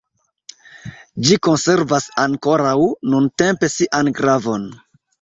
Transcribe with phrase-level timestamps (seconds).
[1.27, 2.75] Ĝi konservas ankoraŭ,
[3.15, 4.71] nuntempe, sian gravon.